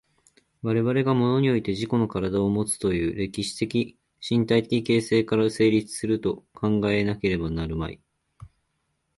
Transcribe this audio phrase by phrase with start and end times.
[0.63, 8.01] 我々が物において自己の身体をもつという歴史的身体的形成から成立すると考えなければなるまい。